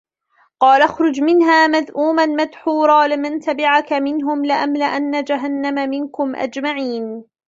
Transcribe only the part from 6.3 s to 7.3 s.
أجمعين